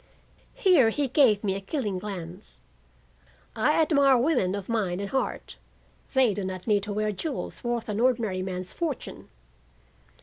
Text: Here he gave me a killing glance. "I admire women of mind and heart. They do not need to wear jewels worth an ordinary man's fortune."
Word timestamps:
Here 0.55 0.89
he 0.89 1.07
gave 1.07 1.43
me 1.43 1.53
a 1.53 1.61
killing 1.61 1.99
glance. 1.99 2.59
"I 3.55 3.79
admire 3.79 4.17
women 4.17 4.55
of 4.55 4.67
mind 4.67 4.99
and 4.99 5.11
heart. 5.11 5.57
They 6.15 6.33
do 6.33 6.43
not 6.43 6.65
need 6.65 6.81
to 6.85 6.93
wear 6.93 7.11
jewels 7.11 7.63
worth 7.63 7.87
an 7.87 7.99
ordinary 7.99 8.41
man's 8.41 8.73
fortune." 8.73 9.29